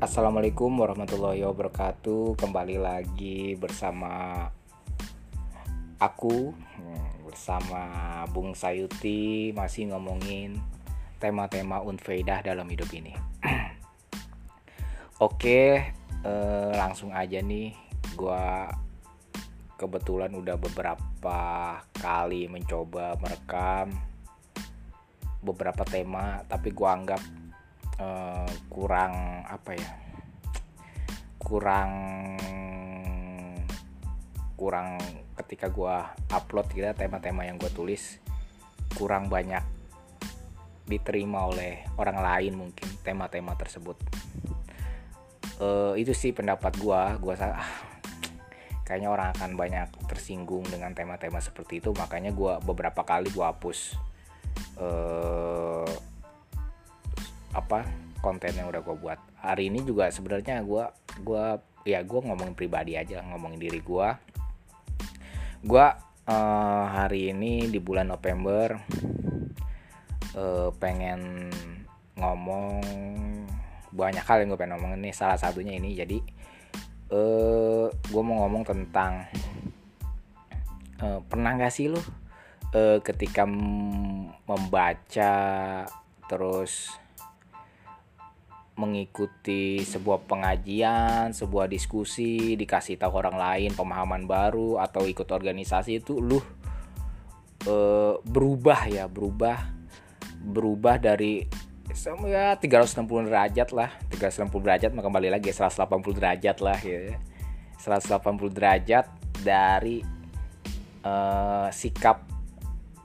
[0.00, 2.32] Assalamualaikum warahmatullahi wabarakatuh.
[2.40, 4.48] Kembali lagi bersama
[6.00, 7.84] aku hmm, bersama
[8.32, 10.56] Bung Sayuti masih ngomongin
[11.20, 13.12] tema-tema unfaidah dalam hidup ini.
[15.28, 15.92] Oke,
[16.24, 17.76] eh, langsung aja nih.
[18.16, 18.72] Gua
[19.76, 21.40] kebetulan udah beberapa
[21.92, 23.92] kali mencoba merekam
[25.44, 27.20] beberapa tema, tapi gua anggap
[28.00, 29.90] uh, kurang apa ya?
[31.36, 31.90] Kurang
[34.56, 35.00] kurang
[35.40, 35.96] ketika gue
[36.36, 38.20] upload gitu tema-tema yang gue tulis
[38.92, 39.64] kurang banyak
[40.84, 43.96] diterima oleh orang lain mungkin tema-tema tersebut.
[45.60, 47.68] Uh, itu sih pendapat gue gue ah,
[48.84, 51.94] kayaknya orang akan banyak tersinggung dengan tema-tema seperti itu.
[51.94, 53.94] Makanya gue beberapa kali gue hapus
[54.82, 55.79] uh,
[57.56, 57.86] apa
[58.20, 59.18] konten yang udah gue buat.
[59.40, 60.84] Hari ini juga sebenarnya gue
[61.24, 64.08] gua ya gue ngomongin pribadi aja ngomongin diri gue
[65.64, 65.86] gue
[66.28, 68.80] uh, hari ini di bulan November
[70.36, 71.52] uh, pengen
[72.16, 72.80] ngomong
[73.92, 75.14] banyak hal yang gue pengen ngomongin nih.
[75.16, 76.20] Salah satunya ini jadi
[77.12, 79.26] uh, gue mau ngomong tentang
[81.02, 83.44] uh, pernah gak sih lo uh, ketika
[84.48, 85.34] membaca
[86.30, 86.94] terus
[88.80, 96.16] mengikuti sebuah pengajian, sebuah diskusi, dikasih tahu orang lain pemahaman baru atau ikut organisasi itu
[96.16, 96.40] lu
[97.68, 97.76] e,
[98.24, 99.60] berubah ya, berubah
[100.40, 101.44] berubah dari
[102.32, 107.20] ya 360 derajat lah 360 derajat kembali lagi 180 derajat lah ya.
[107.76, 109.04] 180 derajat
[109.44, 110.00] dari
[111.04, 111.14] e,
[111.68, 112.24] sikap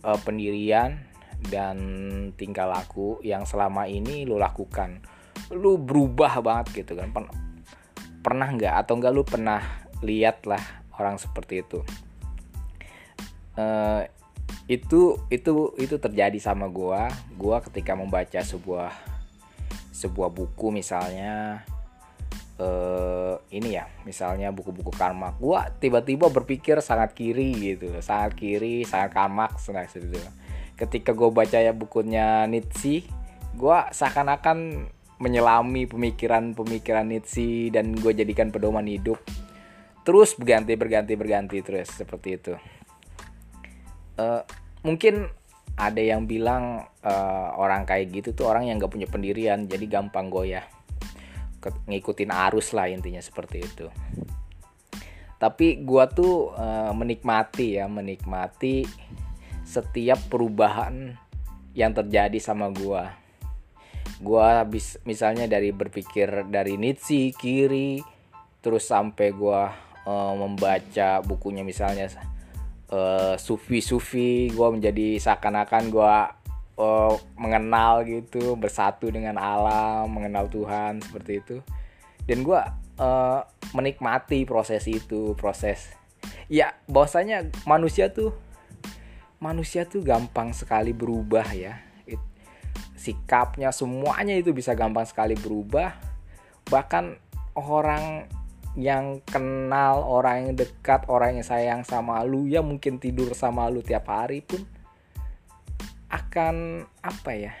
[0.00, 0.96] e, pendirian
[1.38, 1.78] dan
[2.34, 4.98] tingkah laku yang selama ini lu lakukan
[5.52, 7.12] lu berubah banget gitu kan.
[7.12, 7.34] Pernah
[8.20, 8.74] pernah nggak?
[8.84, 9.62] Atau enggak lu pernah
[10.04, 10.60] lihat lah
[10.98, 11.80] orang seperti itu?
[13.58, 14.06] Uh,
[14.68, 17.08] itu itu itu terjadi sama gua.
[17.34, 18.92] Gua ketika membaca sebuah
[19.98, 21.66] sebuah buku misalnya
[22.62, 29.10] uh, ini ya misalnya buku-buku karma gua tiba-tiba berpikir sangat kiri gitu sangat kiri sangat
[29.10, 30.14] karmak sangat gitu.
[30.78, 33.02] Ketika gue baca ya bukunya Nietzsche
[33.58, 34.86] gue seakan-akan
[35.18, 39.18] menyelami pemikiran-pemikiran Nietzsche dan gue jadikan pedoman hidup.
[40.06, 42.54] Terus berganti berganti berganti terus seperti itu.
[44.18, 44.42] Uh,
[44.86, 45.30] mungkin
[45.78, 50.30] ada yang bilang uh, orang kayak gitu tuh orang yang gak punya pendirian jadi gampang
[50.30, 50.66] goyah.
[51.60, 53.86] Ngikutin arus lah intinya seperti itu.
[55.38, 58.86] Tapi gue tuh uh, menikmati ya menikmati
[59.62, 61.14] setiap perubahan
[61.76, 63.27] yang terjadi sama gue
[64.18, 68.02] gue habis misalnya dari berpikir dari Nietzsche kiri
[68.58, 69.60] terus sampai gue
[70.06, 72.10] uh, membaca bukunya misalnya
[72.90, 76.14] uh, sufi sufi gue menjadi seakan-akan gue
[76.78, 81.56] uh, mengenal gitu bersatu dengan alam mengenal Tuhan seperti itu.
[82.28, 82.60] Dan gue
[83.00, 83.40] uh,
[83.72, 85.94] menikmati proses itu proses.
[86.48, 88.32] Ya bahwasanya manusia tuh
[89.38, 91.87] manusia tuh gampang sekali berubah ya
[92.98, 95.94] sikapnya semuanya itu bisa gampang sekali berubah.
[96.68, 97.04] Bahkan
[97.56, 98.26] orang
[98.78, 103.82] yang kenal orang yang dekat orang yang sayang sama lu ya mungkin tidur sama lu
[103.82, 104.62] tiap hari pun
[106.12, 107.52] akan apa ya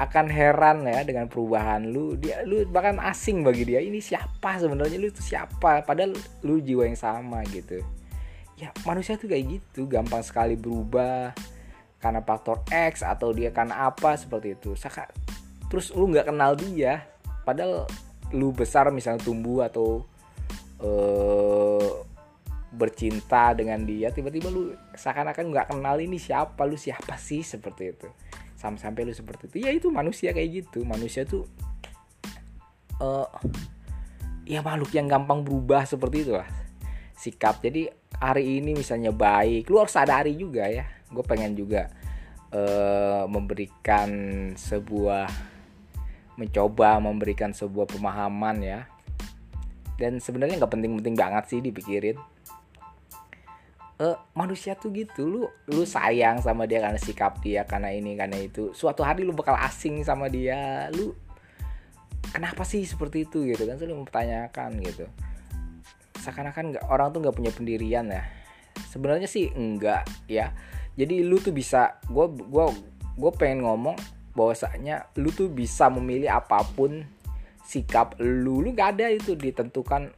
[0.00, 2.16] akan heran ya dengan perubahan lu.
[2.16, 4.96] Dia lu bahkan asing bagi dia ini siapa sebenarnya?
[4.96, 5.84] Lu itu siapa?
[5.84, 7.84] Padahal lu jiwa yang sama gitu.
[8.56, 11.36] Ya manusia tuh kayak gitu gampang sekali berubah
[12.00, 14.72] karena faktor X atau dia karena apa seperti itu.
[14.72, 15.06] Saka,
[15.68, 17.04] terus lu nggak kenal dia
[17.44, 17.84] padahal
[18.32, 20.08] lu besar misalnya tumbuh atau
[20.80, 21.92] uh,
[22.70, 28.08] bercinta dengan dia tiba-tiba lu seakan-akan nggak kenal ini siapa lu siapa sih seperti itu.
[28.56, 29.56] Sampai-sampai lu seperti itu.
[29.68, 30.84] Ya itu manusia kayak gitu.
[30.88, 31.44] Manusia tuh
[33.00, 33.28] uh,
[34.48, 36.48] ya makhluk yang gampang berubah seperti itu lah.
[37.12, 37.60] Sikap.
[37.60, 41.90] Jadi hari ini misalnya baik lu harus sadari juga ya gue pengen juga
[42.54, 44.10] uh, memberikan
[44.54, 45.26] sebuah
[46.38, 48.80] mencoba memberikan sebuah pemahaman ya.
[50.00, 52.16] Dan sebenarnya nggak penting-penting banget sih dipikirin.
[54.00, 58.40] Uh, manusia tuh gitu lu lu sayang sama dia karena sikap dia karena ini karena
[58.40, 58.72] itu.
[58.72, 60.88] Suatu hari lu bakal asing sama dia.
[60.96, 61.12] Lu
[62.32, 63.76] kenapa sih seperti itu gitu kan?
[63.76, 65.04] Selalu mempertanyakan gitu.
[66.16, 68.24] Seakan-akan orang tuh nggak punya pendirian ya.
[68.88, 70.56] Sebenarnya sih enggak ya
[71.00, 72.68] jadi lu tuh bisa gue gua
[73.16, 73.96] gue pengen ngomong
[74.36, 77.08] bahwasanya lu tuh bisa memilih apa pun
[77.64, 78.60] sikap lu.
[78.60, 80.12] Lu nggak ada itu ditentukan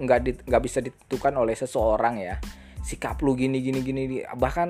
[0.00, 2.40] nggak di, nggak bisa ditentukan oleh seseorang ya.
[2.80, 4.02] Sikap lu gini gini gini.
[4.24, 4.68] Bahkan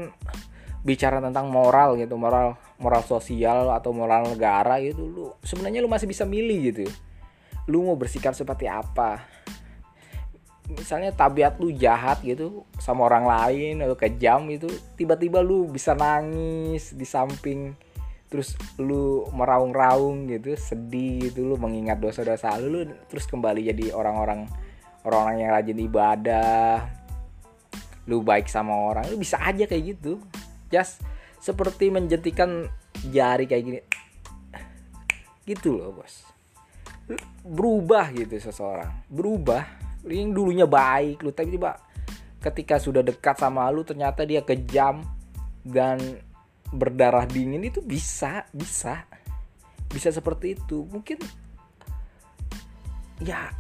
[0.83, 6.11] bicara tentang moral gitu moral moral sosial atau moral negara gitu lu sebenarnya lu masih
[6.11, 6.91] bisa milih gitu.
[7.71, 9.42] Lu mau bersikap seperti apa
[10.71, 16.95] misalnya tabiat lu jahat gitu sama orang lain atau kejam itu tiba-tiba lu bisa nangis
[16.95, 17.75] di samping
[18.33, 22.81] terus lu meraung-raung gitu sedih gitu lu mengingat dosa-dosa lu, lu
[23.11, 24.49] terus kembali jadi orang-orang
[25.05, 26.89] orang-orang yang rajin ibadah
[28.07, 30.19] lu baik sama orang lu bisa aja kayak gitu.
[30.73, 31.05] Just
[31.43, 32.71] seperti menjentikan
[33.11, 33.81] jari kayak gini
[35.43, 36.23] gitu loh bos.
[37.43, 39.67] Berubah gitu seseorang berubah
[40.07, 41.79] yang dulunya baik lu tapi tiba
[42.43, 45.07] ketika sudah dekat sama lu ternyata dia kejam
[45.63, 46.19] dan
[46.73, 49.07] berdarah dingin itu bisa bisa.
[49.93, 50.89] Bisa seperti itu.
[50.89, 51.21] Mungkin
[53.23, 53.53] ya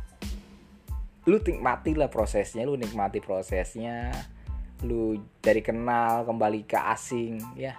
[1.22, 4.10] lu nikmati lah prosesnya lu nikmati prosesnya.
[4.82, 7.78] Lu dari kenal kembali ke asing ya.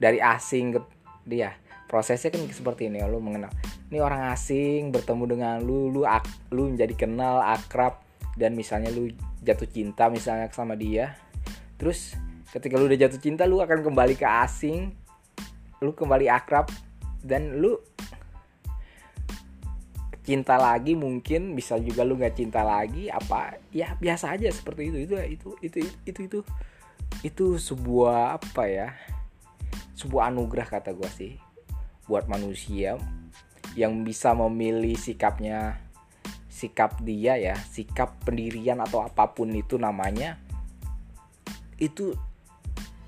[0.00, 0.80] Dari asing ke
[1.28, 1.54] dia
[1.86, 3.52] prosesnya kan seperti ini lu mengenal
[3.90, 7.98] ini orang asing bertemu dengan lu lu ak, lu menjadi kenal akrab
[8.38, 9.10] dan misalnya lu
[9.42, 11.18] jatuh cinta misalnya sama dia
[11.74, 12.14] terus
[12.54, 14.94] ketika lu udah jatuh cinta lu akan kembali ke asing
[15.82, 16.70] lu kembali akrab
[17.26, 17.76] dan lu
[20.20, 24.98] cinta lagi mungkin bisa juga lu nggak cinta lagi apa ya biasa aja seperti itu.
[25.02, 26.38] Itu itu itu itu itu
[27.26, 28.88] itu sebuah apa ya
[29.98, 31.32] sebuah anugerah kata gue sih
[32.06, 32.96] buat manusia
[33.78, 35.78] yang bisa memilih sikapnya
[36.50, 40.36] sikap dia ya sikap pendirian atau apa pun itu namanya
[41.80, 42.12] itu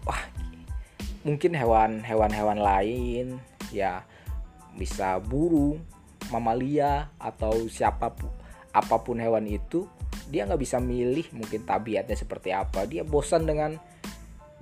[0.06, 0.22] wah
[1.26, 3.26] mungkin hewan hewan-hewan lain
[3.74, 4.06] ya
[4.78, 5.84] bisa burung
[6.32, 8.32] mamalia atau siapa pun
[8.72, 9.84] apa pun hewan itu
[10.32, 12.88] dia nggak bisa milih mungkin tabiatnya seperti apa.
[12.88, 13.76] Dia bosan dengan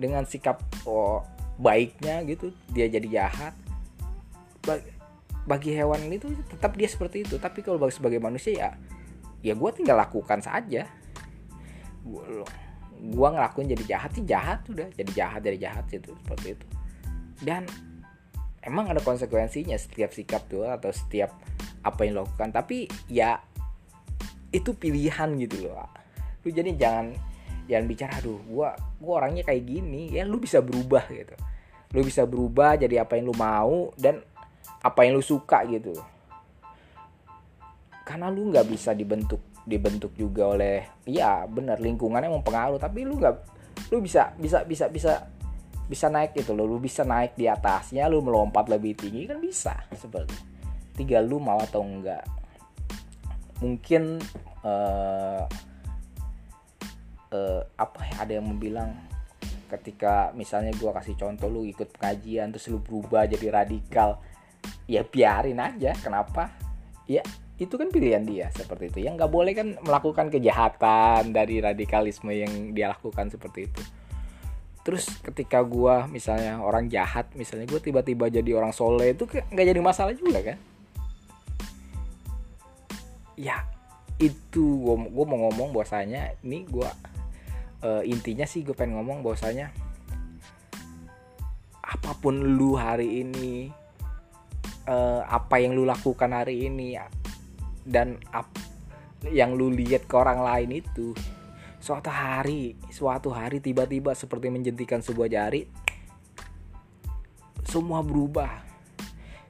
[0.00, 1.23] dengan sikap oh,
[1.61, 3.53] baiknya gitu dia jadi jahat
[5.49, 7.37] bagi hewan itu tetap dia seperti itu.
[7.41, 8.71] Tapi kalau sebagai manusia ya
[9.41, 10.85] ya gue tinggal lakukan saja.
[13.01, 16.67] Gue ngelakuin jadi jahat sih jahat udah jadi jahat jadi jahat gitu seperti itu.
[17.41, 17.65] Dan
[18.61, 21.33] emang ada konsekuensinya setiap sikap tuh atau setiap
[21.81, 22.53] apa yang lakukan.
[22.53, 23.41] Tapi ya
[24.51, 26.01] itu pilihan gitu loh
[26.45, 27.07] lu jadi jangan
[27.69, 30.11] jangan bicara aduh gua gua orangnya kayak gini.
[30.13, 31.37] Ya lu bisa berubah gitu.
[31.93, 34.25] Lu bisa berubah jadi apa yang lu mau dan
[34.78, 35.99] apa yang lu suka gitu.
[38.06, 43.34] Karena lu nggak bisa dibentuk dibentuk juga oleh iya benar lingkungannya mempengaruhi tapi lu nggak
[43.93, 45.31] lu bisa bisa bisa bisa
[45.90, 49.75] bisa naik gitu lo lu bisa naik di atasnya lu melompat lebih tinggi kan bisa
[49.94, 50.34] seperti
[50.94, 52.25] tinggal lu mau atau enggak
[53.61, 54.19] mungkin
[54.64, 55.44] uh,
[57.31, 58.96] uh, apa ya ada yang bilang
[59.70, 64.19] ketika misalnya gue kasih contoh lu ikut pengajian terus lu berubah jadi radikal
[64.91, 66.51] ya biarin aja kenapa?
[67.07, 67.23] Ya
[67.63, 68.99] itu kan pilihan dia seperti itu.
[69.07, 73.82] Yang nggak boleh kan melakukan kejahatan dari radikalisme yang dia lakukan seperti itu.
[74.82, 79.79] Terus ketika gue misalnya orang jahat misalnya gue tiba-tiba jadi orang soleh itu nggak jadi
[79.79, 80.59] masalah juga kan?
[83.39, 83.63] Ya
[84.19, 86.91] itu gue mau ngomong bahwasanya ini gue
[87.85, 89.73] uh, intinya sih gue pengen ngomong bahwasanya
[91.81, 93.73] apa pun lu hari ini
[94.87, 96.96] uh, apa yang lu lakukan hari ini
[97.84, 98.49] dan ap,
[99.29, 101.13] yang lu lihat ke orang lain itu
[101.81, 105.65] suatu hari suatu hari tiba-tiba seperti menjentikan sebuah jari
[107.65, 108.70] semua berubah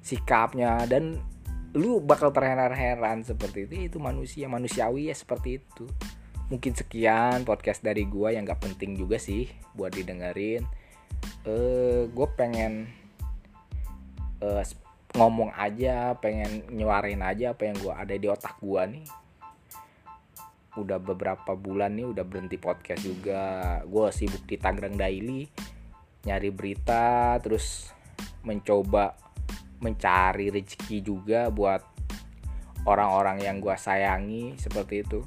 [0.01, 1.23] sikapnya dan
[1.71, 3.75] lu bakal terheran-heran seperti itu.
[3.87, 5.87] Itu manusia manusiawi ya seperti itu.
[6.51, 9.47] Mungkin sekian podcast dari gua yang gak penting juga sih
[9.79, 10.67] buat didengerin.
[11.47, 12.91] Eh gue pengen
[14.43, 14.63] uh,
[15.15, 19.07] ngomong aja pengen nyuarin aja apa yang gue ada di otak gue nih.
[20.79, 23.79] Udah beberapa bulan nih udah berhenti podcast juga.
[23.87, 25.51] Gue sibuk di Tangerang Daily
[26.21, 27.91] nyari berita terus
[28.45, 29.17] mencoba
[29.81, 31.81] mencari rezeki juga buat
[32.85, 35.21] orang-orang yang gue sayangi seperti itu.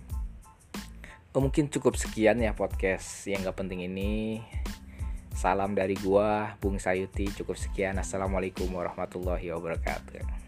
[1.34, 4.38] Oh, mungkin cukup sekian ya podcast yang gak penting ini
[5.34, 7.28] Salam dari gua Bung Sayuti.
[7.34, 7.98] Cukup sekian.
[7.98, 10.43] Assalamualaikum warahmatullahi wabarakatuh